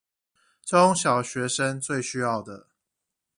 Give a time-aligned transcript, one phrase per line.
[0.65, 2.65] 中小學生最需要的